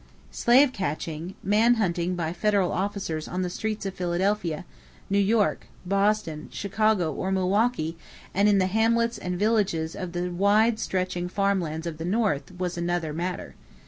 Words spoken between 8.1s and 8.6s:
and in